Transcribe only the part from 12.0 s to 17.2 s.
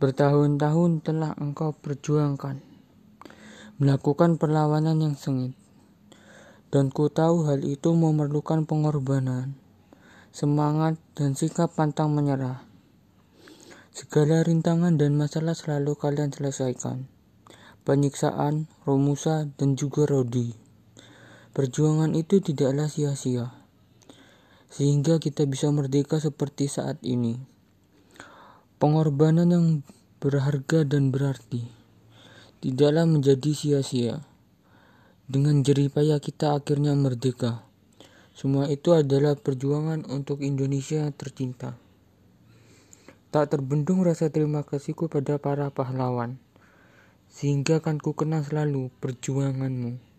menyerah. Segala rintangan dan masalah selalu kalian selesaikan.